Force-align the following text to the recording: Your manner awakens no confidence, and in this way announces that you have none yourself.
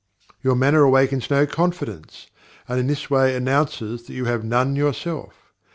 Your 0.41 0.55
manner 0.55 0.81
awakens 0.81 1.29
no 1.29 1.45
confidence, 1.45 2.25
and 2.67 2.79
in 2.79 2.87
this 2.87 3.11
way 3.11 3.35
announces 3.35 4.01
that 4.07 4.13
you 4.13 4.25
have 4.25 4.43
none 4.43 4.75
yourself. 4.75 5.53